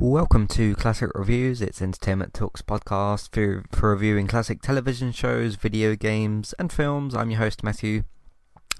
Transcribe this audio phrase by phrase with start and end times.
[0.00, 1.60] Welcome to Classic Reviews.
[1.60, 7.14] It's Entertainment Talks podcast for, for reviewing classic television shows, video games, and films.
[7.14, 8.04] I'm your host, Matthew,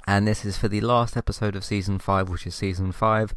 [0.07, 3.35] and this is for the last episode of season 5, which is season 5,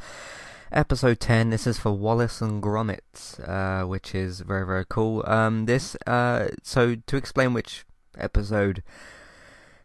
[0.72, 1.50] episode 10.
[1.50, 5.22] This is for Wallace and Gromit, uh, which is very, very cool.
[5.28, 7.84] Um, this, uh, so to explain which
[8.18, 8.82] episode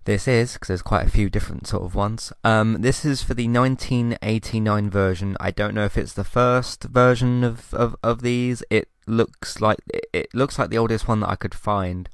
[0.08, 2.32] this is, because there's quite a few different sort of ones.
[2.42, 5.36] Um, this is for the 1989 version.
[5.38, 8.62] I don't know if it's the first version of, of, of these.
[8.70, 9.80] It looks like
[10.14, 12.08] it looks like the oldest one that I could find.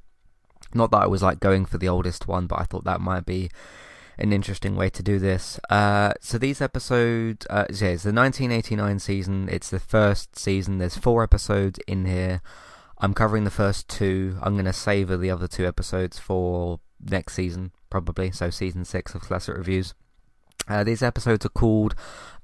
[0.74, 3.26] Not that I was like going for the oldest one, but I thought that might
[3.26, 3.48] be
[4.18, 5.60] an interesting way to do this.
[5.70, 9.48] Uh, so these episodes, uh, yeah, it's the 1989 season.
[9.48, 10.78] It's the first season.
[10.78, 12.42] There's four episodes in here.
[12.98, 14.36] I'm covering the first two.
[14.42, 18.30] I'm going to savor the other two episodes for next season, probably.
[18.30, 19.94] So season six of Classic Reviews.
[20.68, 21.94] Uh, these episodes are called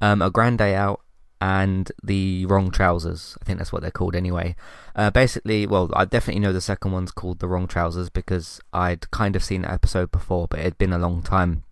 [0.00, 1.00] um, A Grand Day Out
[1.40, 3.36] and The Wrong Trousers.
[3.40, 4.54] I think that's what they're called anyway.
[4.94, 9.10] Uh, basically, well, I definitely know the second one's called The Wrong Trousers because I'd
[9.10, 11.64] kind of seen that episode before, but it'd been a long time.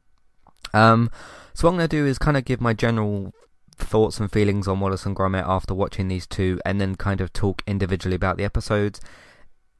[0.73, 1.11] Um,
[1.53, 3.35] so what I'm going to do is kind of give my general
[3.77, 7.33] thoughts and feelings on Wallace and Gromit after watching these two, and then kind of
[7.33, 9.01] talk individually about the episodes.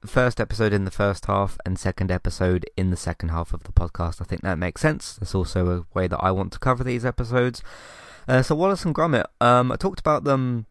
[0.07, 3.73] First episode in the first half, and second episode in the second half of the
[3.73, 4.21] podcast.
[4.21, 5.15] I think that makes sense.
[5.15, 7.63] That's also a way that I want to cover these episodes.
[8.29, 10.67] Uh, so Wallace and Gromit, um, I talked about them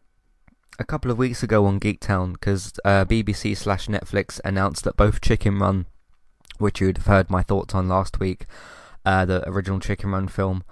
[0.78, 5.20] a couple of weeks ago on Geektown because uh, BBC slash Netflix announced that both
[5.20, 5.86] Chicken Run,
[6.58, 8.46] which you'd have heard my thoughts on last week,
[9.04, 10.64] uh, the original Chicken Run film,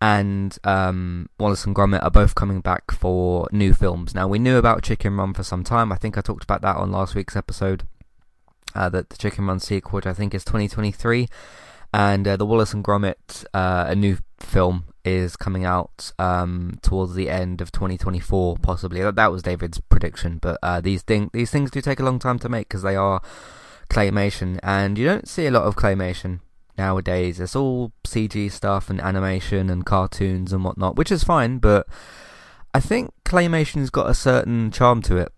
[0.00, 4.14] and um, Wallace and Gromit are both coming back for new films.
[4.14, 5.90] Now we knew about Chicken Run for some time.
[5.90, 7.84] I think I talked about that on last week's episode.
[8.76, 11.28] Uh, that the Chicken Run sequel, which I think is 2023,
[11.92, 17.14] and uh, the Wallace and Gromit, uh, a new film, is coming out um, towards
[17.14, 19.02] the end of 2024, possibly.
[19.02, 22.18] That, that was David's prediction, but uh, these thing these things do take a long
[22.18, 23.22] time to make because they are
[23.88, 26.40] claymation, and you don't see a lot of claymation
[26.76, 27.40] nowadays.
[27.40, 31.86] It's all CG stuff and animation and cartoons and whatnot, which is fine, but
[32.74, 35.32] I think claymation's got a certain charm to it.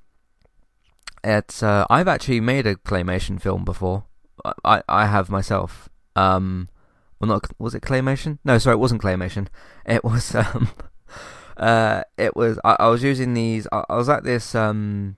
[1.25, 4.05] It's uh, I've actually made a claymation film before.
[4.65, 5.89] I I have myself.
[6.15, 6.69] Um,
[7.21, 8.39] well, not was it claymation?
[8.45, 9.49] No, sorry, it wasn't claymation.
[9.85, 10.71] It was um,
[11.57, 13.67] uh, it was I, I was using these.
[13.73, 15.17] I, I was at this um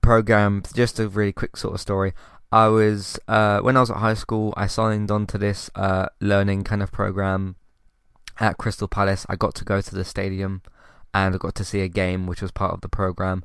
[0.00, 0.62] program.
[0.74, 2.12] Just a really quick sort of story.
[2.50, 4.52] I was uh, when I was at high school.
[4.56, 7.56] I signed on to this uh, learning kind of program
[8.38, 9.24] at Crystal Palace.
[9.28, 10.62] I got to go to the stadium
[11.14, 13.44] and I got to see a game, which was part of the program.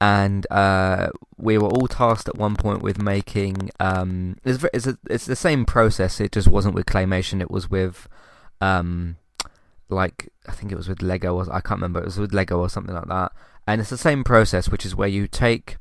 [0.00, 3.70] And uh, we were all tasked at one point with making.
[3.80, 6.20] Um, it's, it's, a, it's the same process.
[6.20, 7.40] It just wasn't with claymation.
[7.40, 8.08] It was with,
[8.60, 9.16] um,
[9.88, 11.34] like I think it was with Lego.
[11.34, 12.00] Or, I can't remember.
[12.00, 13.32] It was with Lego or something like that.
[13.66, 15.78] And it's the same process, which is where you take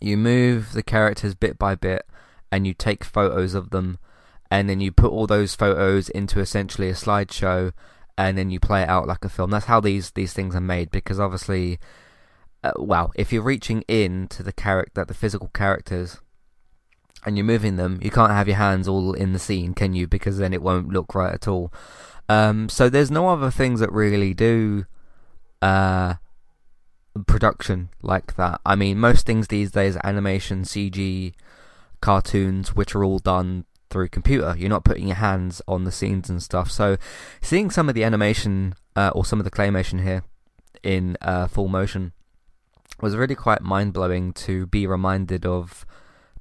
[0.00, 2.06] you move the characters bit by bit
[2.50, 3.98] and you take photos of them
[4.50, 7.72] and then you put all those photos into essentially a slideshow
[8.16, 10.60] and then you play it out like a film that's how these these things are
[10.60, 11.78] made because obviously
[12.64, 16.18] uh, well if you're reaching in to the character the physical characters
[17.24, 20.06] and you're moving them you can't have your hands all in the scene can you
[20.06, 21.72] because then it won't look right at all
[22.28, 24.84] um, so there's no other things that really do
[25.62, 26.14] uh,
[27.26, 28.60] production like that.
[28.64, 31.32] I mean, most things these days animation, CG,
[32.00, 34.54] cartoons, which are all done through computer.
[34.56, 36.70] You're not putting your hands on the scenes and stuff.
[36.70, 36.96] So,
[37.40, 40.22] seeing some of the animation uh, or some of the claymation here
[40.82, 42.12] in uh, full motion
[43.00, 45.86] was really quite mind blowing to be reminded of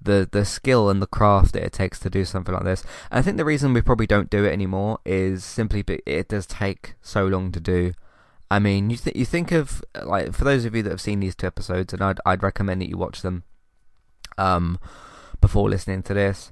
[0.02, 2.84] the the skill and the craft that it takes to do something like this.
[3.12, 6.46] And I think the reason we probably don't do it anymore is simply it does
[6.46, 7.94] take so long to do.
[8.50, 11.20] I mean, you th- you think of like for those of you that have seen
[11.20, 13.44] these two episodes, and I'd I'd recommend that you watch them
[14.38, 14.80] um
[15.42, 16.52] before listening to this.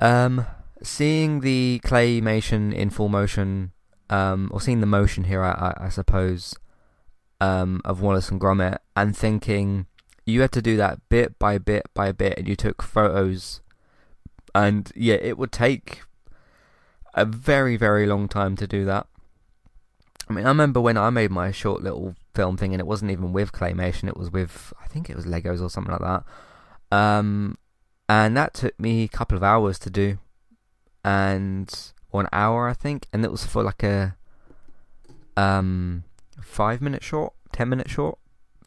[0.00, 0.46] Um,
[0.82, 3.72] seeing the claymation in full motion,
[4.08, 6.54] um, or seeing the motion here, I, I, I suppose,
[7.40, 9.86] um, of Wallace and Gromit, and thinking
[10.26, 13.60] you had to do that bit by bit by bit, and you took photos,
[14.54, 16.02] and yeah, it would take
[17.14, 19.06] a very very long time to do that.
[20.28, 23.10] I mean, I remember when I made my short little film thing, and it wasn't
[23.10, 26.24] even with claymation; it was with I think it was Legos or something like that.
[26.96, 27.56] Um,
[28.08, 30.18] and that took me a couple of hours to do,
[31.04, 34.16] and or an hour I think, and it was for like a
[35.36, 36.04] um
[36.42, 38.18] five minutes short, ten minutes short,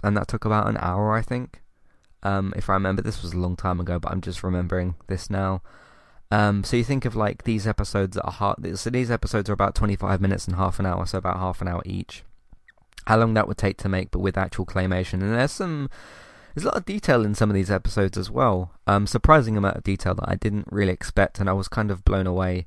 [0.04, 1.62] and that took about an hour I think.
[2.24, 5.30] Um, if I remember, this was a long time ago, but I'm just remembering this
[5.30, 5.62] now.
[6.32, 8.80] Um, so you think of like these episodes that are hard.
[8.80, 11.68] So these episodes are about 25 minutes and half an hour, so about half an
[11.68, 12.24] hour each.
[13.06, 15.22] how long that would take to make, but with actual claymation.
[15.22, 15.90] And there's some
[16.56, 18.72] there's a lot of detail in some of these episodes as well.
[18.88, 22.06] Um, surprising amount of detail that I didn't really expect, and I was kind of
[22.06, 22.66] blown away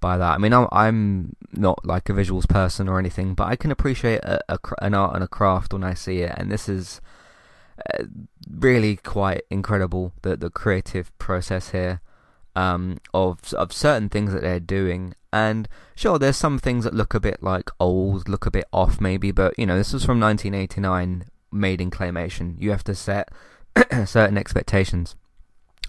[0.00, 0.34] by that.
[0.34, 4.18] I mean, I'm, I'm not like a visuals person or anything, but I can appreciate
[4.18, 7.00] a, a, an art and a craft when I see it, and this is
[7.92, 8.04] uh,
[8.50, 10.12] really quite incredible.
[10.22, 12.00] The the creative process here
[12.54, 17.14] um, of of certain things that they're doing, and sure, there's some things that look
[17.14, 20.20] a bit like old, look a bit off maybe, but you know, this was from
[20.20, 22.54] 1989, made in claymation.
[22.58, 23.28] You have to set
[24.06, 25.16] certain expectations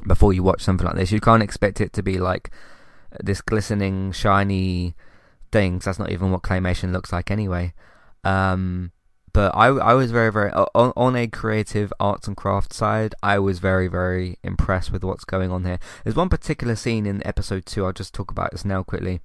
[0.06, 1.12] before you watch something like this.
[1.12, 2.52] You can't expect it to be like
[3.24, 4.96] this glistening, shiny
[5.52, 5.80] thing.
[5.80, 7.74] Cause that's not even what claymation looks like anyway.
[8.24, 8.92] Um,
[9.34, 13.14] but I, I was very, very on, on a creative arts and crafts side.
[13.22, 15.80] I was very, very impressed with what's going on here.
[16.04, 17.86] There's one particular scene in episode two.
[17.86, 19.22] I'll just talk about this now quickly,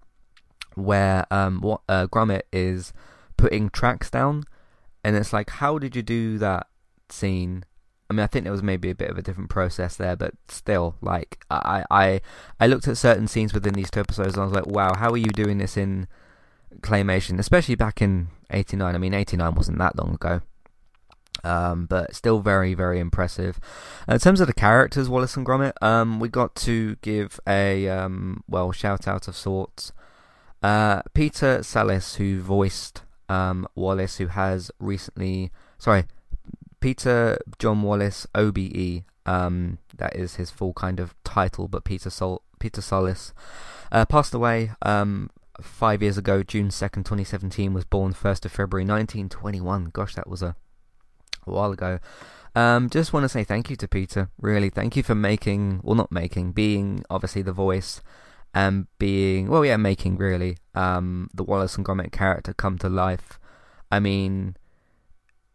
[0.75, 2.93] where um, what uh, Gromit is
[3.39, 4.45] putting tracks down,
[5.03, 6.67] and it's like, how did you do that
[7.09, 7.65] scene?
[8.13, 10.35] I mean, I think there was maybe a bit of a different process there, but
[10.47, 12.21] still, like, I, I,
[12.61, 15.11] I looked at certain scenes within these two episodes, and I was like, wow, how
[15.13, 16.09] are you doing this in
[16.81, 18.95] claymation, especially back in '89?
[18.95, 20.43] I mean, '89 wasn't that long ago,
[21.43, 23.59] um, but still very, very impressive.
[24.07, 28.45] in terms of the characters, Wallace and Gromit, um, we got to give a um,
[28.47, 29.93] well shout out of sorts.
[30.63, 36.05] Uh, Peter Sallis, who voiced um, Wallace, who has recently, sorry,
[36.83, 39.05] Peter John Wallace, OBE.
[39.25, 43.33] Um, that is his full kind of title, but Peter Sol- Peter Sallis
[43.93, 45.31] uh, passed away um,
[45.61, 47.73] five years ago, June second, twenty seventeen.
[47.73, 49.91] Was born first of February, nineteen twenty one.
[49.93, 50.57] Gosh, that was a,
[51.47, 52.01] a while ago.
[52.55, 54.29] Um, just want to say thank you to Peter.
[54.39, 58.03] Really, thank you for making, well, not making, being obviously the voice
[58.53, 63.39] and being, well, yeah, making really um, the Wallace and Gromit character come to life.
[63.91, 64.57] I mean,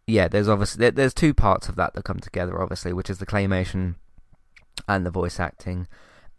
[0.07, 3.25] yeah, there's obviously there's two parts of that that come together, obviously, which is the
[3.25, 3.95] claymation
[4.87, 5.87] and the voice acting,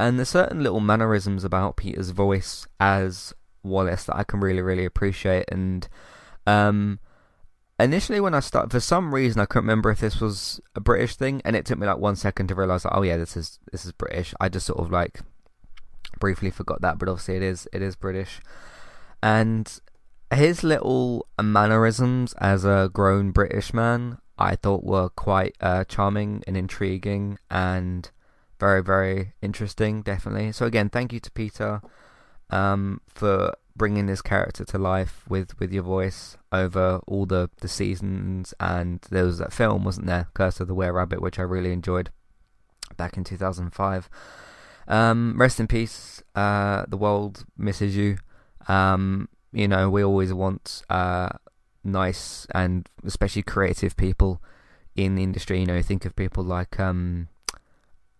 [0.00, 4.86] and there's certain little mannerisms about Peter's voice as Wallace that I can really really
[4.86, 5.44] appreciate.
[5.52, 5.86] And
[6.46, 6.98] um,
[7.78, 11.16] initially, when I started, for some reason, I couldn't remember if this was a British
[11.16, 13.58] thing, and it took me like one second to realize, like, oh yeah, this is
[13.70, 14.32] this is British.
[14.40, 15.20] I just sort of like
[16.18, 18.40] briefly forgot that, but obviously it is it is British,
[19.22, 19.78] and
[20.32, 26.56] his little mannerisms as a grown British man, I thought were quite uh, charming and
[26.56, 28.10] intriguing and
[28.60, 30.52] very, very interesting, definitely.
[30.52, 31.80] So again, thank you to Peter
[32.50, 37.68] um, for bringing this character to life with, with your voice over all the, the
[37.68, 38.52] seasons.
[38.60, 41.72] And there was that film, wasn't there, Curse of the Were Rabbit, which I really
[41.72, 42.10] enjoyed
[42.96, 44.10] back in 2005.
[44.88, 46.22] Um, rest in peace.
[46.34, 48.18] Uh, the world misses you.
[48.66, 51.30] Um, you know, we always want uh,
[51.84, 54.42] nice and especially creative people
[54.96, 55.60] in the industry.
[55.60, 57.28] You know, think of people like um,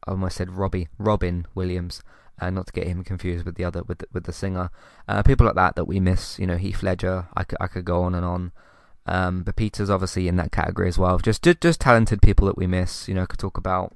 [0.07, 2.03] I almost said Robbie Robin Williams,
[2.41, 4.71] uh, not to get him confused with the other with the, with the singer.
[5.07, 6.39] Uh, people like that that we miss.
[6.39, 7.29] You know, Heath Ledger.
[7.37, 8.53] I could I could go on and on.
[9.07, 11.19] Um, but Peter's obviously in that category as well.
[11.19, 13.09] Just just, just talented people that we miss.
[13.09, 13.95] You know, could talk about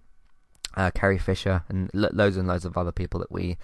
[0.76, 3.58] uh, Carrie Fisher and lo- loads and loads of other people that we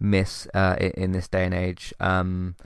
[0.00, 1.92] miss uh, in, in, this day and age.
[2.00, 2.56] Um,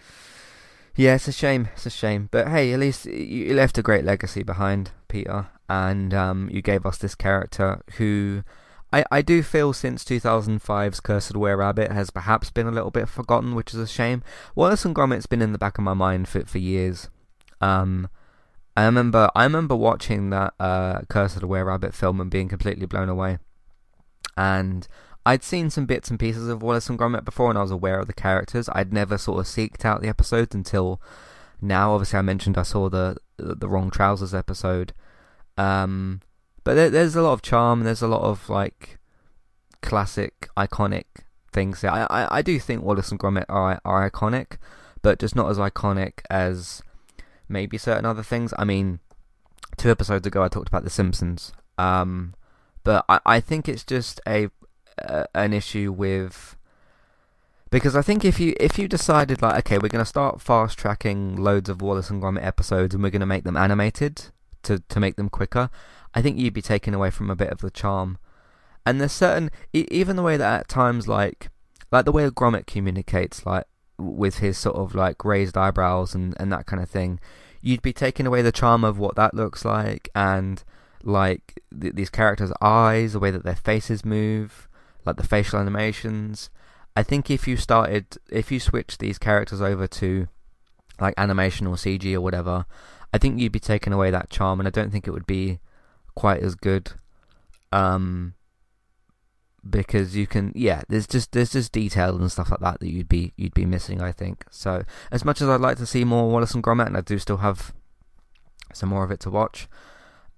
[0.98, 1.68] yeah, it's a shame.
[1.74, 2.28] It's a shame.
[2.32, 6.84] But hey, at least you left a great legacy behind, Peter, and um, you gave
[6.84, 8.42] us this character who
[8.92, 12.72] I, I do feel since 2005's Curse of the Were Rabbit has perhaps been a
[12.72, 14.24] little bit forgotten, which is a shame.
[14.56, 17.08] Wallace and Gromit's been in the back of my mind for for years.
[17.60, 18.08] Um,
[18.76, 23.08] I remember I remember watching that uh, Curse Were Rabbit film and being completely blown
[23.08, 23.38] away.
[24.36, 24.88] And
[25.28, 28.00] I'd seen some bits and pieces of Wallace and Gromit before, and I was aware
[28.00, 28.70] of the characters.
[28.72, 31.02] I'd never sort of seeked out the episodes until
[31.60, 31.92] now.
[31.92, 34.94] Obviously, I mentioned I saw the the Wrong Trousers episode,
[35.58, 36.22] um,
[36.64, 37.82] but there, there's a lot of charm.
[37.82, 38.98] There's a lot of like
[39.82, 41.04] classic, iconic
[41.52, 41.84] things.
[41.84, 44.56] I, I I do think Wallace and Gromit are are iconic,
[45.02, 46.80] but just not as iconic as
[47.50, 48.54] maybe certain other things.
[48.58, 49.00] I mean,
[49.76, 51.52] two episodes ago I talked about The Simpsons.
[51.76, 52.32] Um,
[52.82, 54.48] but I, I think it's just a
[55.04, 56.56] uh, an issue with
[57.70, 60.78] because I think if you if you decided like okay we're going to start fast
[60.78, 64.26] tracking loads of Wallace and Gromit episodes and we're going to make them animated
[64.64, 65.70] to to make them quicker,
[66.14, 68.18] I think you'd be taken away from a bit of the charm.
[68.86, 71.50] And there's certain even the way that at times like
[71.92, 73.64] like the way Gromit communicates like
[73.98, 77.20] with his sort of like raised eyebrows and and that kind of thing,
[77.60, 80.64] you'd be taking away the charm of what that looks like and
[81.02, 84.67] like th- these characters' eyes, the way that their faces move
[85.08, 86.50] like the facial animations.
[86.96, 90.28] I think if you started, if you switched these characters over to
[91.00, 92.66] like animation or CG or whatever,
[93.12, 95.60] I think you'd be taking away that charm, and I don't think it would be
[96.14, 96.92] quite as good.
[97.72, 98.34] Um,
[99.68, 103.08] because you can, yeah, there's just there's just detail and stuff like that that you'd
[103.08, 104.00] be you'd be missing.
[104.00, 104.84] I think so.
[105.10, 107.38] As much as I'd like to see more Wallace and Gromit, and I do still
[107.38, 107.72] have
[108.72, 109.68] some more of it to watch.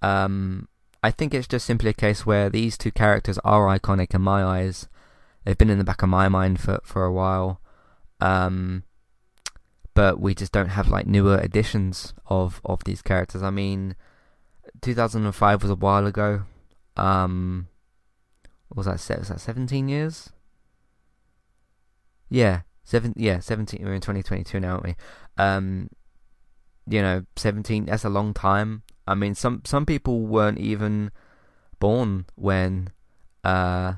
[0.02, 0.68] Um,
[1.02, 4.44] I think it's just simply a case where these two characters are iconic in my
[4.44, 4.88] eyes.
[5.44, 7.60] They've been in the back of my mind for for a while.
[8.20, 8.84] Um,
[9.94, 13.42] but we just don't have like newer editions of of these characters.
[13.42, 13.96] I mean,
[14.82, 16.42] 2005 was a while ago.
[16.96, 17.68] Um,
[18.74, 19.18] was that?
[19.18, 20.30] Was that 17 years?
[22.28, 23.14] Yeah, seven.
[23.16, 23.84] Yeah, 17.
[23.84, 24.96] We're in 2022 now, aren't we?
[25.36, 25.90] Um,
[26.88, 27.86] you know, 17.
[27.86, 28.82] That's a long time.
[29.10, 31.10] I mean, some some people weren't even
[31.80, 32.90] born when
[33.42, 33.94] uh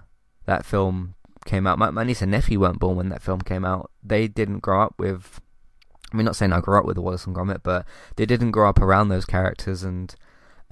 [0.47, 1.14] that film
[1.45, 1.78] came out.
[1.78, 3.90] My, my niece and nephew weren't born when that film came out.
[4.02, 5.40] They didn't grow up with.
[6.12, 8.69] I mean, not saying I grew up with Wallace and Gromit, but they didn't grow
[8.69, 10.14] up around those characters, and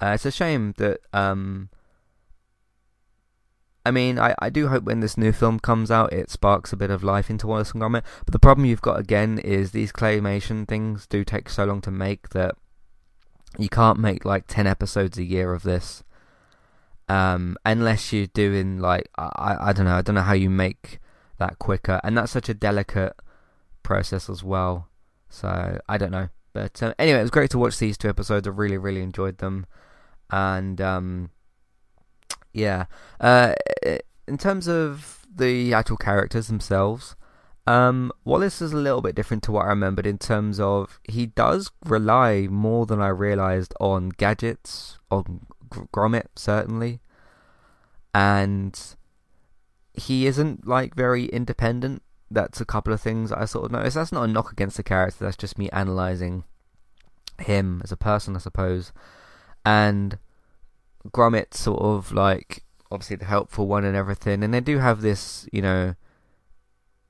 [0.01, 0.99] uh, it's a shame that.
[1.13, 1.69] Um,
[3.83, 6.77] I mean, I, I do hope when this new film comes out, it sparks a
[6.77, 8.03] bit of life into Wallace and Gromit.
[8.25, 11.91] But the problem you've got again is these claymation things do take so long to
[11.91, 12.55] make that
[13.57, 16.03] you can't make like ten episodes a year of this
[17.11, 20.99] um, unless you're doing like I, I don't know I don't know how you make
[21.39, 23.13] that quicker and that's such a delicate
[23.83, 24.87] process as well
[25.29, 28.47] so I don't know but uh, anyway it was great to watch these two episodes
[28.47, 29.65] I really really enjoyed them
[30.29, 31.31] and um,
[32.53, 32.85] yeah
[33.19, 33.55] uh,
[34.27, 37.15] in terms of the actual characters themselves
[37.67, 41.27] um, Wallace is a little bit different to what I remembered in terms of he
[41.27, 47.01] does rely more than I realized on gadgets, on Gromit certainly,
[48.13, 48.79] and
[49.93, 52.01] he isn't like very independent.
[52.29, 53.95] That's a couple of things I sort of noticed.
[53.95, 55.23] That's not a knock against the character.
[55.23, 56.45] That's just me analyzing
[57.39, 58.91] him as a person, I suppose.
[59.65, 60.17] And
[61.09, 65.47] Gromit sort of like obviously the helpful one and everything, and they do have this,
[65.51, 65.95] you know,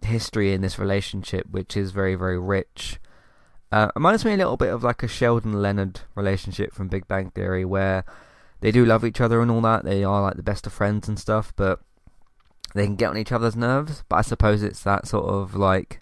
[0.03, 2.99] history in this relationship which is very very rich.
[3.71, 7.29] Uh, reminds me a little bit of like a Sheldon Leonard relationship from Big Bang
[7.29, 8.03] Theory, where
[8.59, 9.85] they do love each other and all that.
[9.85, 11.79] They are like the best of friends and stuff, but
[12.75, 14.03] they can get on each other's nerves.
[14.09, 16.01] But I suppose it's that sort of like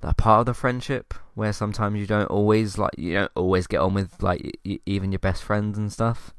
[0.00, 3.80] that part of the friendship where sometimes you don't always like you don't always get
[3.80, 6.34] on with like y- even your best friends and stuff.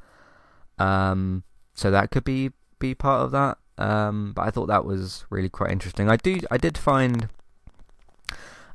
[0.80, 1.44] Um,
[1.74, 3.58] so that could be be part of that.
[3.78, 6.10] Um, but I thought that was really quite interesting.
[6.10, 7.30] I do I did find.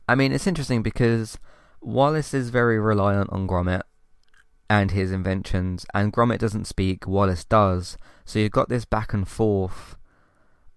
[0.09, 1.39] I mean, it's interesting because
[1.81, 3.83] Wallace is very reliant on Gromit
[4.69, 7.97] and his inventions, and Gromit doesn't speak, Wallace does.
[8.25, 9.97] So you've got this back and forth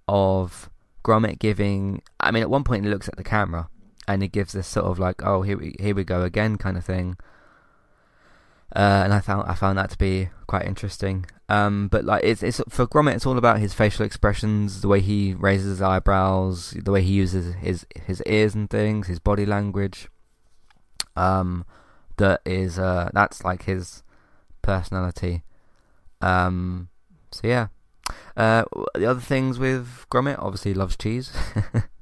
[0.08, 0.70] of
[1.04, 2.02] Gromit giving.
[2.20, 3.70] I mean, at one point he looks at the camera
[4.08, 6.78] and he gives this sort of like, "Oh, here we here we go again" kind
[6.78, 7.18] of thing.
[8.74, 11.26] Uh, and I found I found that to be quite interesting.
[11.48, 15.00] Um, but like it's it's for Gromit, it's all about his facial expressions, the way
[15.02, 19.46] he raises his eyebrows, the way he uses his his ears and things, his body
[19.46, 20.10] language.
[21.16, 21.66] Um,
[22.18, 24.04] that is uh that's like his
[24.62, 25.44] personality.
[26.22, 26.90] Um,
[27.32, 27.68] so yeah.
[28.38, 31.32] Uh, the other things with Gromit, obviously loves cheese.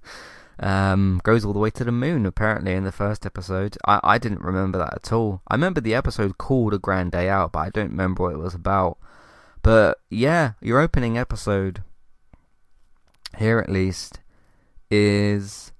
[0.59, 3.77] um, goes all the way to the moon apparently in the first episode.
[3.85, 5.41] I I didn't remember that at all.
[5.47, 8.39] I remember the episode called A Grand Day Out, but I don't remember what it
[8.39, 8.97] was about.
[9.61, 11.83] But yeah, your opening episode
[13.37, 14.19] here at least
[14.91, 15.71] is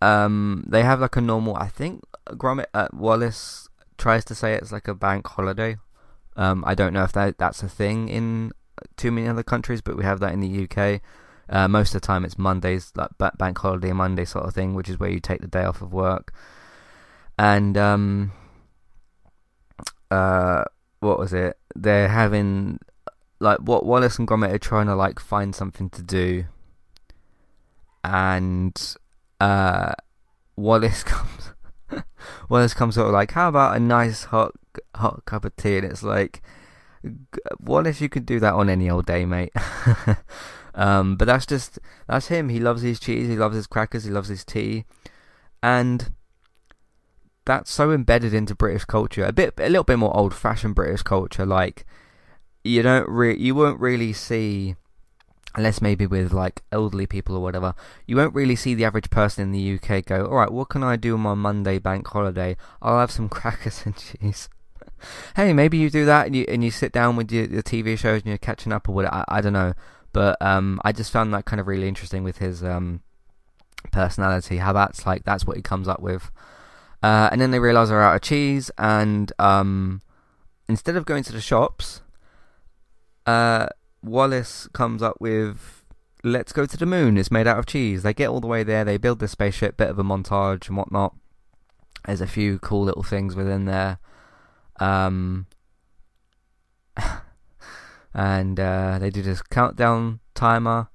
[0.00, 4.72] um they have like a normal I think Gromit uh, Wallace tries to say it's
[4.72, 5.76] like a bank holiday.
[6.36, 8.52] Um, I don't know if that that's a thing in
[8.96, 11.02] too many other countries, but we have that in the UK.
[11.50, 14.88] Uh, most of the time, it's Mondays, like bank holiday Monday sort of thing, which
[14.88, 16.32] is where you take the day off of work.
[17.36, 18.32] And um,
[20.10, 20.64] uh,
[21.00, 21.58] what was it?
[21.74, 22.78] They're having
[23.40, 26.44] like what Wallace and Gromit are trying to like find something to do,
[28.04, 28.96] and
[29.40, 29.92] uh,
[30.56, 31.50] Wallace comes
[32.48, 34.52] Wallace comes sort of like, how about a nice hot
[34.94, 35.78] hot cup of tea?
[35.78, 36.42] And it's like,
[37.60, 39.52] Wallace, you could do that on any old day, mate.
[40.80, 42.48] um, but that's just that's him.
[42.48, 43.28] He loves his cheese.
[43.28, 44.04] He loves his crackers.
[44.04, 44.86] He loves his tea,
[45.62, 46.10] and
[47.44, 49.24] that's so embedded into British culture.
[49.24, 51.44] A bit, a little bit more old-fashioned British culture.
[51.44, 51.84] Like
[52.64, 54.74] you don't re- you won't really see
[55.54, 57.74] unless maybe with like elderly people or whatever,
[58.06, 60.82] you won't really see the average person in the UK go, all right, what can
[60.82, 62.56] I do on my Monday bank holiday?
[62.80, 64.48] I'll have some crackers and cheese.
[65.36, 67.98] hey, maybe you do that and you and you sit down with your, your TV
[67.98, 69.14] shows and you're catching up or whatever.
[69.14, 69.74] I, I don't know,
[70.12, 73.02] but um, I just found that kind of really interesting with his um
[73.92, 74.58] personality.
[74.58, 76.30] How that's like that's what he comes up with.
[77.02, 80.02] Uh, and then they realise they're out of cheese, and um,
[80.68, 82.02] instead of going to the shops,
[83.26, 83.68] uh,
[84.02, 85.84] Wallace comes up with
[86.22, 87.16] let's go to the moon.
[87.16, 88.02] It's made out of cheese.
[88.02, 88.84] They get all the way there.
[88.84, 89.76] They build the spaceship.
[89.76, 91.14] Bit of a montage and whatnot.
[92.06, 93.98] There's a few cool little things within there.
[94.78, 95.46] Um,
[98.14, 100.88] and uh, they did this countdown timer.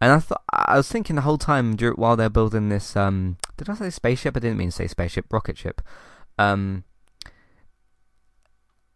[0.00, 2.96] And I thought I was thinking the whole time while they're building this.
[2.96, 4.36] Um, did I say spaceship?
[4.36, 5.26] I didn't mean to say spaceship.
[5.32, 5.80] Rocket ship.
[6.38, 6.84] Um,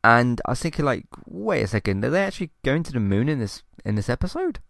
[0.03, 3.29] and I was thinking, like, wait a second, are they actually going to the moon
[3.29, 4.61] in this in this episode?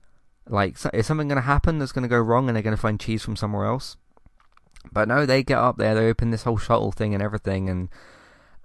[0.49, 2.81] Like, is something going to happen that's going to go wrong, and they're going to
[2.81, 3.97] find cheese from somewhere else?
[4.93, 7.89] But no, they get up there, they open this whole shuttle thing and everything, and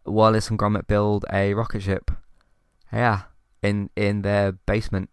[0.06, 2.12] Wallace and Gromit build a rocket ship.
[2.92, 3.24] Yeah,
[3.62, 5.10] in in their basement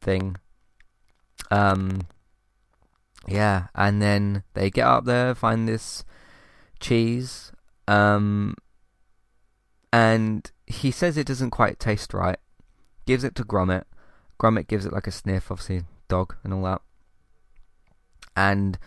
[0.00, 0.36] thing.
[1.50, 2.06] Um,
[3.26, 6.04] yeah, and then they get up there, find this
[6.80, 7.52] cheese,
[7.86, 8.54] um,
[9.92, 12.38] and he says it doesn't quite taste right.
[13.06, 13.84] Gives it to Gromit.
[14.38, 16.82] Gromit gives it like a sniff, obviously dog and all that.
[18.36, 18.78] And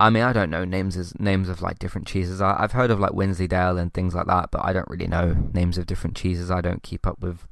[0.00, 2.40] I mean, I don't know names as names of like different cheeses.
[2.40, 5.50] I, have heard of like Wensleydale and things like that, but I don't really know
[5.52, 6.50] names of different cheeses.
[6.50, 7.46] I don't keep up with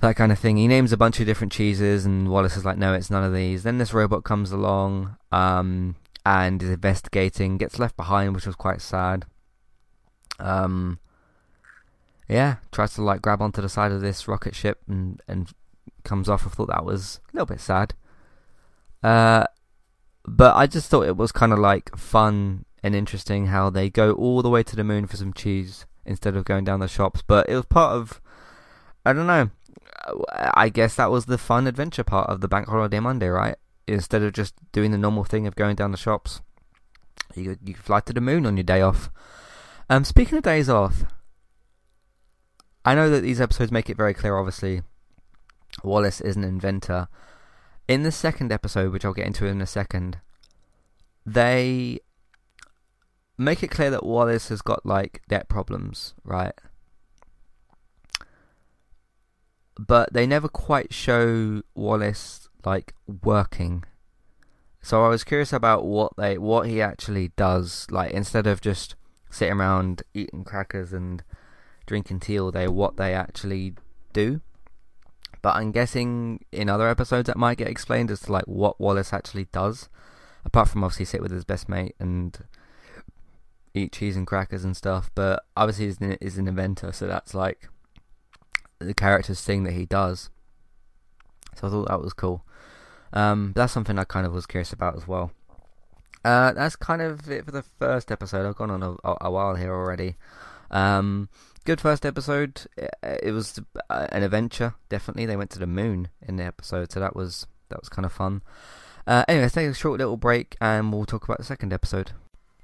[0.00, 0.56] that kind of thing.
[0.56, 3.34] He names a bunch of different cheeses, and Wallace is like, "No, it's none of
[3.34, 8.56] these." Then this robot comes along um, and is investigating, gets left behind, which was
[8.56, 9.26] quite sad.
[10.38, 10.98] Um,
[12.28, 15.52] yeah, tries to like grab onto the side of this rocket ship and and
[16.04, 16.46] comes off.
[16.46, 17.94] I thought that was a little bit sad.
[19.02, 19.46] Uh,
[20.26, 24.12] but I just thought it was kind of like fun and interesting how they go
[24.12, 27.22] all the way to the moon for some cheese instead of going down the shops.
[27.26, 28.20] But it was part of,
[29.04, 29.50] I don't know,
[30.54, 33.56] I guess that was the fun adventure part of the Bank Holiday Monday, right?
[33.86, 36.40] Instead of just doing the normal thing of going down the shops,
[37.34, 39.10] you you fly to the moon on your day off.
[39.88, 41.04] Um, speaking of days off,
[42.84, 44.36] I know that these episodes make it very clear.
[44.36, 44.82] Obviously,
[45.82, 47.08] Wallace is an inventor,
[47.90, 50.20] in the second episode, which I'll get into in a second,
[51.26, 51.98] they
[53.36, 56.54] make it clear that Wallace has got like debt problems, right?
[59.86, 63.84] But they never quite show Wallace like working.
[64.82, 68.94] So I was curious about what they what he actually does, like instead of just
[69.30, 71.22] sitting around eating crackers and
[71.86, 73.74] drinking tea all day, what they actually
[74.12, 74.42] do.
[75.40, 79.14] But I'm guessing in other episodes that might get explained as to like what Wallace
[79.14, 79.88] actually does,
[80.44, 82.38] apart from obviously sit with his best mate and
[83.72, 85.10] eat cheese and crackers and stuff.
[85.14, 87.70] But obviously he's an, he's an inventor, so that's like
[88.80, 90.30] the character's thing that he does.
[91.56, 92.44] So I thought that was cool.
[93.12, 95.32] Um, that's something I kind of was curious about as well.
[96.24, 98.46] Uh, that's kind of it for the first episode.
[98.46, 100.16] I've gone on a, a while here already.
[100.70, 101.28] Um,
[101.64, 102.62] good first episode.
[103.02, 104.74] It was uh, an adventure.
[104.88, 108.06] Definitely, they went to the moon in the episode, so that was that was kind
[108.06, 108.42] of fun.
[109.06, 112.12] Uh, anyway, let's take a short little break, and we'll talk about the second episode.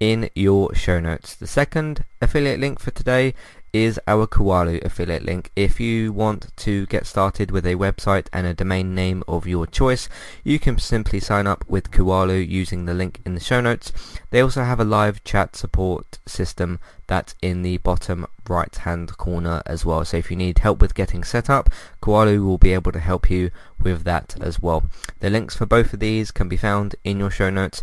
[0.00, 1.34] in your show notes.
[1.34, 3.34] The second affiliate link for today
[3.72, 5.50] is our Kualu affiliate link.
[5.54, 9.66] If you want to get started with a website and a domain name of your
[9.66, 10.08] choice,
[10.44, 13.92] you can simply sign up with Kualu using the link in the show notes.
[14.30, 19.62] They also have a live chat support system that's in the bottom right hand corner
[19.66, 20.04] as well.
[20.04, 21.68] So if you need help with getting set up,
[22.00, 23.50] Kualu will be able to help you
[23.82, 24.84] with that as well.
[25.20, 27.82] The links for both of these can be found in your show notes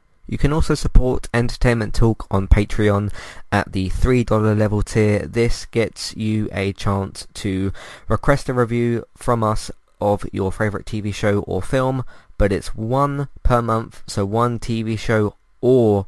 [0.31, 3.11] you can also support Entertainment Talk on Patreon
[3.51, 5.19] at the $3 level tier.
[5.27, 7.73] This gets you a chance to
[8.07, 12.05] request a review from us of your favourite TV show or film,
[12.37, 16.07] but it's one per month, so one TV show or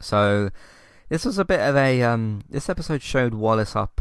[0.00, 0.50] so
[1.08, 4.00] this was a bit of a um, this episode showed Wallace up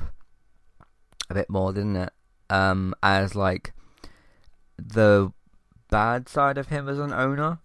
[1.29, 2.13] a bit more, didn't it?
[2.49, 3.73] Um, as like
[4.77, 5.31] the
[5.89, 7.59] bad side of him as an owner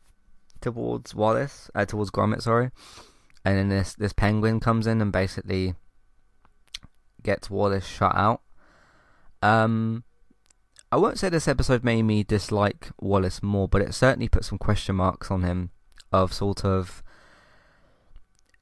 [0.61, 2.71] towards Wallace, uh, towards Gromit, sorry.
[3.45, 5.75] And then this this penguin comes in and basically
[7.23, 8.43] gets Wallace shut out.
[9.43, 10.05] Um,
[10.93, 14.59] I won't say this episode made me dislike Wallace more, but it certainly put some
[14.59, 15.71] question marks on him
[16.13, 17.03] of sort of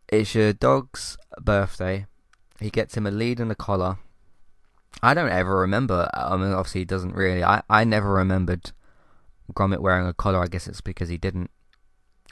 [0.09, 2.07] it's your dog's birthday.
[2.61, 3.99] He gets him a lead and a collar.
[5.03, 6.09] I don't ever remember.
[6.15, 7.45] I mean, obviously, he doesn't really.
[7.45, 8.73] I, I never remembered
[9.53, 10.43] Gromit wearing a collar.
[10.43, 11.51] I guess it's because he didn't.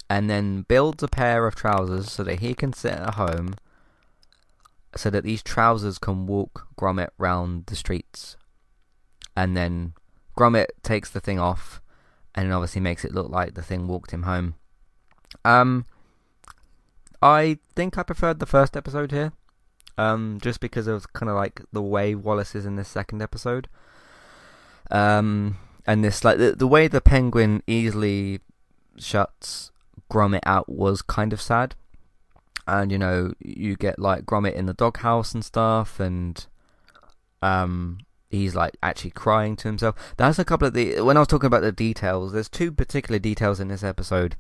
[0.09, 3.55] And then builds a pair of trousers so that he can sit at home
[4.97, 8.37] so that these trousers can walk Gromit round the streets.
[9.37, 9.93] And then
[10.37, 11.81] Gromit takes the thing off
[12.35, 14.55] and obviously makes it look like the thing walked him home.
[15.45, 15.85] Um,
[17.23, 19.33] I think I preferred the first episode here,
[19.97, 23.69] um, just because of kind of like the way Wallace is in this second episode.
[24.91, 28.41] Um, and this like the the way the penguin easily
[28.99, 29.71] shuts
[30.11, 31.75] Gromit out was kind of sad.
[32.67, 36.45] And you know, you get like Gromit in the doghouse and stuff, and
[37.41, 37.99] um,
[38.29, 39.95] he's like actually crying to himself.
[40.17, 42.33] That's a couple of the when I was talking about the details.
[42.33, 44.37] There's two particular details in this episode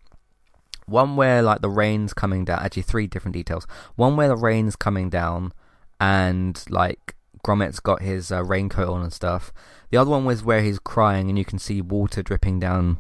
[0.87, 2.61] one where like the rain's coming down.
[2.61, 3.66] Actually, three different details.
[3.96, 5.53] One where the rain's coming down,
[6.01, 9.53] and like Gromit's got his uh, raincoat on and stuff.
[9.90, 12.99] The other one was where he's crying, and you can see water dripping down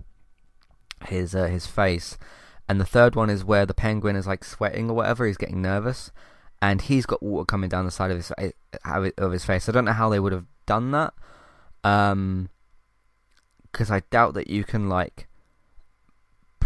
[1.06, 2.18] his uh, his face.
[2.68, 5.26] And the third one is where the penguin is like sweating or whatever.
[5.26, 6.10] He's getting nervous,
[6.60, 8.32] and he's got water coming down the side of his
[9.18, 9.68] of his face.
[9.68, 11.14] I don't know how they would have done that,
[11.84, 12.48] um,
[13.70, 15.25] because I doubt that you can like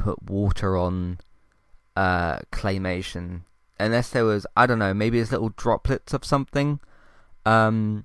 [0.01, 1.19] put water on
[1.97, 3.43] uh, claymation
[3.79, 6.81] unless there was I don't know maybe it's little droplets of something.
[7.47, 8.05] Um,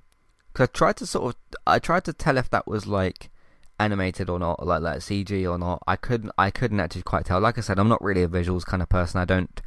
[0.52, 3.30] because I tried to sort of I tried to tell if that was like
[3.78, 5.82] animated or not, like like CG or not.
[5.86, 7.40] I couldn't I couldn't actually quite tell.
[7.40, 9.20] Like I said, I'm not really a visuals kind of person.
[9.20, 9.60] I don't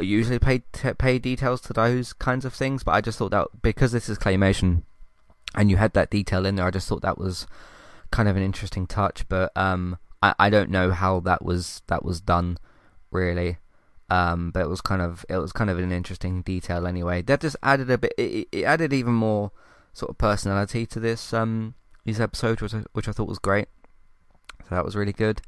[0.00, 3.48] usually pay t- pay details to those kinds of things, but I just thought that
[3.62, 4.82] because this is claymation
[5.54, 7.46] and you had that detail in there, I just thought that was
[8.10, 9.26] kind of an interesting touch.
[9.28, 9.96] But um,
[10.26, 12.58] I, I don't know how that was that was done
[13.10, 13.58] really.
[14.08, 17.22] Um, but it was kind of it was kind of an interesting detail anyway.
[17.22, 18.14] That just added a bit.
[18.16, 19.50] It, it added even more
[19.92, 23.68] sort of personality to this um these episodes, which I, which I thought was great.
[24.68, 25.42] So that was really good.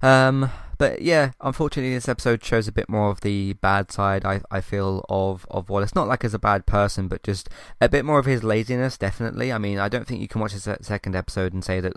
[0.00, 4.24] Um, but yeah, unfortunately, this episode shows a bit more of the bad side.
[4.24, 7.88] I I feel of of Wallace, not like as a bad person, but just a
[7.88, 8.96] bit more of his laziness.
[8.96, 9.52] Definitely.
[9.52, 11.92] I mean, I don't think you can watch the second episode and say that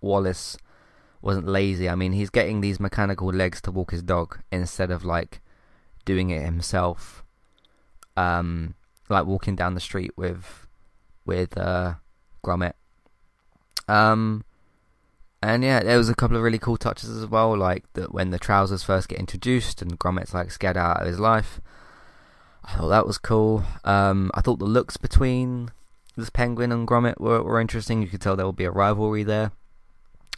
[0.00, 0.56] Wallace
[1.22, 1.88] wasn't lazy.
[1.88, 5.40] I mean, he's getting these mechanical legs to walk his dog instead of like
[6.04, 7.24] doing it himself.
[8.16, 8.74] Um,
[9.08, 10.66] like walking down the street with
[11.26, 11.94] with uh,
[12.44, 12.72] Gromit.
[13.88, 14.44] Um,
[15.42, 18.30] and yeah, there was a couple of really cool touches as well, like that when
[18.30, 21.60] the trousers first get introduced and Gromit's like scared out of his life.
[22.64, 23.64] I thought that was cool.
[23.84, 25.70] Um, I thought the looks between
[26.16, 28.02] this penguin and Gromit were, were interesting.
[28.02, 29.52] You could tell there would be a rivalry there.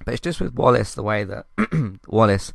[0.04, 1.46] But it's just with Wallace the way that
[2.06, 2.52] Wallace,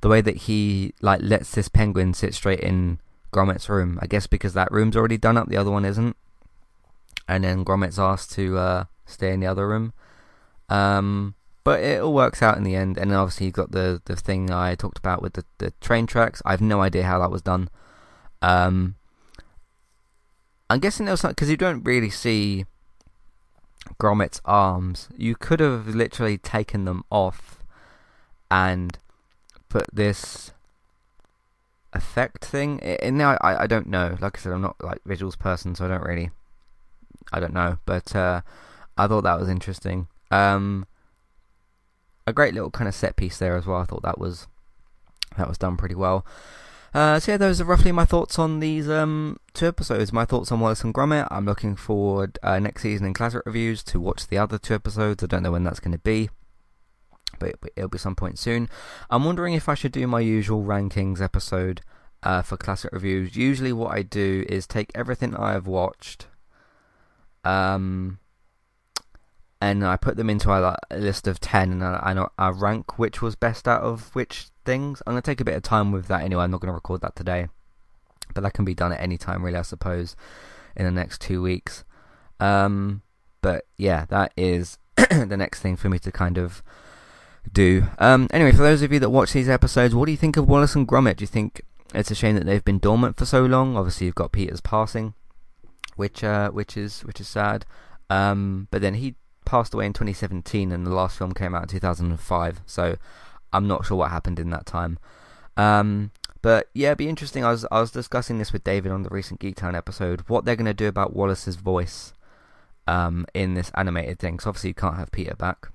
[0.00, 2.98] the way that he like lets this penguin sit straight in
[3.30, 3.98] Gromit's room.
[4.00, 6.16] I guess because that room's already done up, the other one isn't.
[7.26, 9.92] And then Gromit's asked to uh, stay in the other room.
[10.68, 11.34] Um,
[11.64, 12.96] but it all works out in the end.
[12.96, 16.06] And then obviously you've got the the thing I talked about with the the train
[16.06, 16.40] tracks.
[16.44, 17.68] I have no idea how that was done.
[18.40, 18.94] Um,
[20.70, 22.66] I'm guessing there was something because you don't really see
[23.98, 27.62] Gromit's arms, you could have literally taken them off
[28.50, 28.98] and
[29.68, 30.52] put this
[31.92, 33.44] effect thing in there.
[33.44, 34.16] I, I don't know.
[34.20, 36.30] Like I said, I'm not like visuals person, so I don't really,
[37.32, 37.78] I don't know.
[37.86, 38.42] But uh,
[38.96, 40.08] I thought that was interesting.
[40.30, 40.86] Um,
[42.26, 43.78] a great little kind of set piece there as well.
[43.78, 44.46] I thought that was
[45.36, 46.24] that was done pretty well.
[46.94, 50.12] Uh, so yeah, those are roughly my thoughts on these um, two episodes.
[50.12, 51.28] My thoughts on Wallace and Gromit.
[51.30, 55.22] I'm looking forward uh, next season in Classic Reviews to watch the other two episodes.
[55.22, 56.30] I don't know when that's going to be,
[57.38, 58.68] but it'll be some point soon.
[59.10, 61.82] I'm wondering if I should do my usual rankings episode
[62.22, 63.36] uh, for classic reviews.
[63.36, 66.26] Usually, what I do is take everything I've watched,
[67.44, 68.18] um,
[69.60, 73.20] and I put them into a, a list of ten, and I, I, rank which
[73.20, 75.02] was best out of which things.
[75.06, 76.44] I'm gonna take a bit of time with that anyway.
[76.44, 77.48] I'm not gonna record that today,
[78.34, 79.58] but that can be done at any time, really.
[79.58, 80.16] I suppose
[80.76, 81.84] in the next two weeks.
[82.40, 83.02] Um,
[83.42, 86.62] but yeah, that is the next thing for me to kind of
[87.52, 87.86] do.
[87.98, 90.48] Um, anyway, for those of you that watch these episodes, what do you think of
[90.48, 91.16] Wallace and Gromit?
[91.16, 91.62] Do you think
[91.94, 93.76] it's a shame that they've been dormant for so long?
[93.76, 95.14] Obviously, you've got Peter's passing,
[95.96, 97.66] which uh, which is which is sad.
[98.10, 99.16] Um, but then he
[99.48, 102.60] passed away in 2017, and the last film came out in 2005.
[102.66, 102.96] So
[103.52, 104.98] I'm not sure what happened in that time.
[105.56, 107.44] Um, but yeah, it'd be interesting.
[107.44, 110.20] I was I was discussing this with David on the recent Geektown episode.
[110.28, 112.12] What they're going to do about Wallace's voice
[112.86, 114.34] um, in this animated thing?
[114.34, 115.70] Because obviously you can't have Peter back.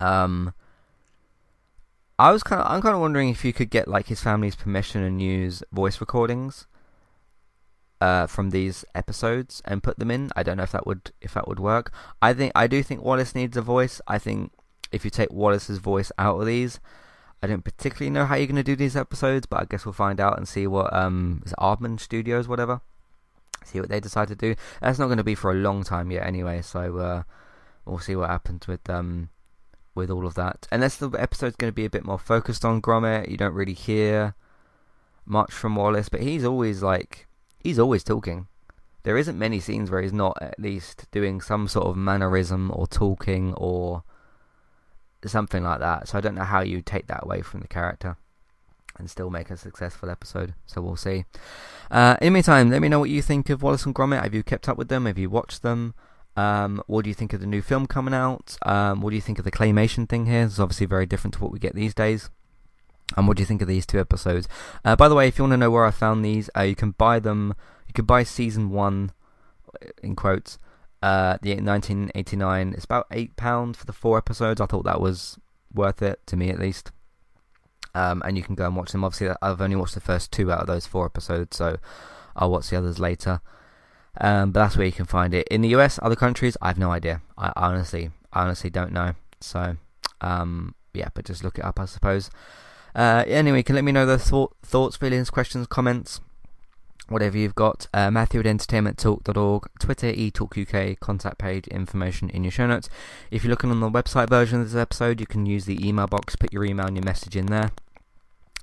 [0.00, 0.52] Um,
[2.18, 4.56] I was kind of I'm kind of wondering if you could get like his family's
[4.56, 6.66] permission and use voice recordings
[8.00, 10.30] uh, from these episodes and put them in.
[10.36, 11.92] I don't know if that would if that would work.
[12.20, 14.00] I think I do think Wallace needs a voice.
[14.06, 14.52] I think
[14.92, 16.80] if you take Wallace's voice out of these,
[17.42, 19.92] I don't particularly know how you're going to do these episodes, but I guess we'll
[19.92, 22.80] find out and see what um is Aardman Studios whatever.
[23.64, 24.54] See what they decide to do.
[24.80, 27.22] That's not going to be for a long time yet anyway, so uh,
[27.84, 29.30] we'll see what happens with um
[29.94, 30.68] with all of that.
[30.70, 33.72] Unless the episode's going to be a bit more focused on Gromit, you don't really
[33.72, 34.34] hear
[35.24, 37.25] much from Wallace, but he's always like
[37.66, 38.46] he's always talking.
[39.02, 42.86] There isn't many scenes where he's not at least doing some sort of mannerism or
[42.86, 44.02] talking or
[45.24, 46.08] something like that.
[46.08, 48.16] So I don't know how you take that away from the character
[48.98, 50.54] and still make a successful episode.
[50.66, 51.24] So we'll see.
[51.90, 54.22] Uh, in the meantime, let me know what you think of Wallace and Gromit.
[54.22, 55.06] Have you kept up with them?
[55.06, 55.94] Have you watched them?
[56.36, 58.58] Um, what do you think of the new film coming out?
[58.62, 60.44] Um, what do you think of the claymation thing here?
[60.44, 62.30] It's obviously very different to what we get these days.
[63.16, 64.48] And what do you think of these two episodes?
[64.84, 66.74] Uh, by the way, if you want to know where I found these, uh, you
[66.74, 67.54] can buy them.
[67.86, 69.12] You can buy season one,
[70.02, 70.58] in quotes,
[71.02, 72.72] uh, the 1989.
[72.74, 74.60] It's about eight pounds for the four episodes.
[74.60, 75.38] I thought that was
[75.72, 76.90] worth it to me at least.
[77.94, 79.04] Um, and you can go and watch them.
[79.04, 81.78] Obviously, I've only watched the first two out of those four episodes, so
[82.34, 83.40] I'll watch the others later.
[84.20, 85.46] Um, but that's where you can find it.
[85.48, 87.22] In the US, other countries, I have no idea.
[87.38, 89.14] I honestly, I honestly don't know.
[89.40, 89.76] So,
[90.20, 92.30] um, yeah, but just look it up, I suppose.
[92.96, 96.22] Uh, anyway, you can let me know the thought, thoughts, feelings, questions, comments,
[97.08, 97.88] whatever you've got.
[97.92, 102.88] Uh, Matthew at entertainmenttalk.org, Twitter, eTalkUK, contact page, information in your show notes.
[103.30, 106.06] If you're looking on the website version of this episode, you can use the email
[106.06, 107.70] box, put your email and your message in there.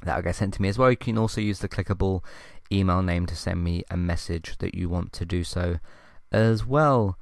[0.01, 0.89] That'll get sent to me as well.
[0.89, 2.23] You can also use the clickable
[2.71, 5.77] email name to send me a message that you want to do so
[6.31, 7.19] as well.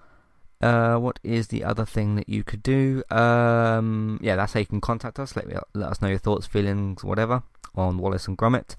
[0.61, 3.03] Uh, what is the other thing that you could do?
[3.09, 5.35] Um, yeah, that's how you can contact us.
[5.35, 7.43] Let me, let us know your thoughts, feelings, whatever
[7.75, 8.75] on Wallace and Gromit.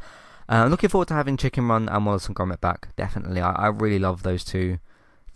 [0.49, 2.95] Uh, looking forward to having Chicken Run and Wallace and Gromit back.
[2.97, 4.79] Definitely, I, I really love those two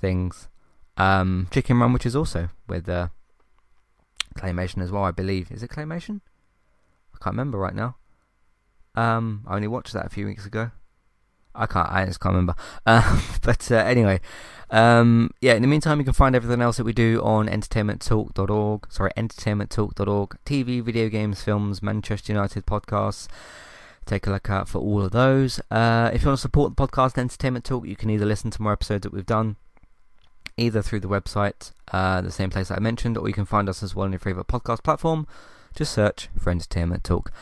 [0.01, 0.49] things.
[0.97, 3.09] Um, Chicken Run, which is also with uh,
[4.37, 5.51] Claymation as well, I believe.
[5.51, 6.21] Is it Claymation?
[7.15, 7.97] I can't remember right now.
[8.95, 10.71] Um, I only watched that a few weeks ago.
[11.57, 11.90] I can't.
[11.90, 12.55] I just can't remember.
[12.85, 14.21] Uh, but uh, anyway,
[14.71, 15.55] um, yeah.
[15.55, 18.92] In the meantime, you can find everything else that we do on entertainmenttalk.org.
[18.92, 20.38] Sorry, entertainmenttalk.org.
[20.45, 23.29] TV, video games, films, Manchester United podcasts.
[24.07, 25.61] Take a look out for all of those.
[25.69, 28.62] Uh, if you want to support the podcast Entertainment Talk, you can either listen to
[28.62, 29.57] more episodes that we've done,
[30.57, 33.83] either through the website, uh, the same place I mentioned, or you can find us
[33.83, 35.27] as well on your favourite podcast platform.
[35.75, 37.33] Just search for Entertainment Talk.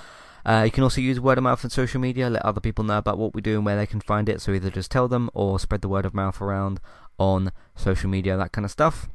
[0.44, 2.98] Uh, you can also use word of mouth on social media, let other people know
[2.98, 4.40] about what we do and where they can find it.
[4.40, 6.80] So either just tell them or spread the word of mouth around
[7.18, 9.08] on social media, that kind of stuff.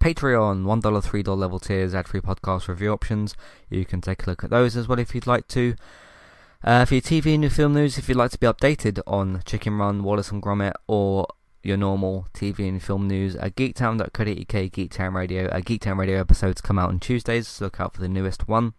[0.00, 3.34] Patreon, $1, $3 level tiers, ad free podcast review options.
[3.70, 5.74] You can take a look at those as well if you'd like to.
[6.62, 9.42] Uh, for your TV and your film news, if you'd like to be updated on
[9.46, 11.26] Chicken Run, Wallace and Gromit, or
[11.62, 15.46] your normal TV and film news, uh, geektown.co.uk, Geektown Radio.
[15.46, 18.74] Uh, Geektown Radio episodes come out on Tuesdays, so look out for the newest one.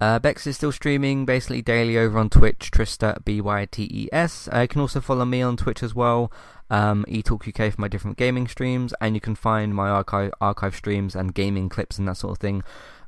[0.00, 4.48] Uh, Bex is still streaming basically daily over on Twitch, Trista, B-Y-T-E-S.
[4.52, 6.30] Uh, you can also follow me on Twitch as well,
[6.70, 11.16] um, eTalkUK for my different gaming streams, and you can find my archive, archive streams
[11.16, 12.62] and gaming clips and that sort of thing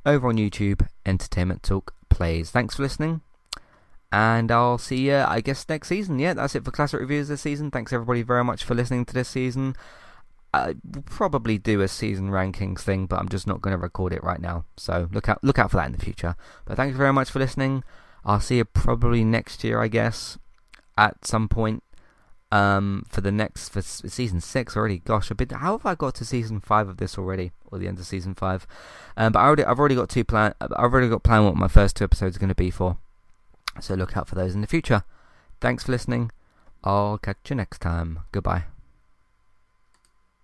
[0.05, 2.51] over on YouTube, Entertainment Talk Plays.
[2.51, 3.21] Thanks for listening,
[4.11, 6.19] and I'll see you, I guess, next season.
[6.19, 7.71] Yeah, that's it for Classic Reviews this season.
[7.71, 9.75] Thanks everybody very much for listening to this season.
[10.53, 14.13] I will probably do a season rankings thing, but I'm just not going to record
[14.13, 14.65] it right now.
[14.75, 16.35] So look out, look out for that in the future.
[16.65, 17.83] But thank you very much for listening.
[18.25, 20.37] I'll see you probably next year, I guess,
[20.97, 21.83] at some point.
[22.53, 24.99] Um, for the next for season six already.
[24.99, 25.51] Gosh, I've been.
[25.51, 28.35] How have I got to season five of this already, or the end of season
[28.35, 28.67] five?
[29.15, 30.53] Um, but I already, I've already got two plan.
[30.59, 32.97] I've already got planned what my first two episodes are going to be for.
[33.79, 35.05] So look out for those in the future.
[35.61, 36.29] Thanks for listening.
[36.83, 38.19] I'll catch you next time.
[38.33, 38.65] Goodbye.